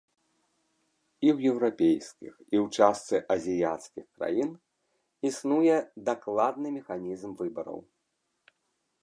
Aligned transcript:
І 1.25 1.27
ў 1.35 1.51
еўрапейскіх, 1.51 2.31
і 2.31 2.55
ў 2.61 2.65
частцы 2.79 3.15
азіяцкіх 3.35 4.05
краін 4.17 4.51
існуе 5.31 5.77
дакладны 6.11 6.67
механізм 6.81 7.31
выбараў. 7.45 7.79